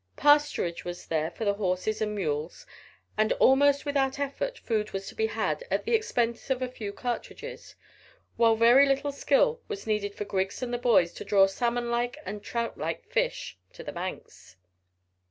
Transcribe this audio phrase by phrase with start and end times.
[0.17, 2.65] Pasturage was there for the horses and mules,
[3.19, 6.91] and almost without effort food was to be had at the expense of a few
[6.91, 7.75] cartridges,
[8.35, 12.17] while very little skill was needed for Griggs and the boys to draw salmon like
[12.25, 14.55] and trout like fish to the banks.